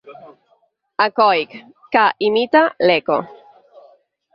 Ecoic: 1.05 1.53
Que 1.97 2.09
imita 2.31 2.67
l'Eco. 2.89 3.23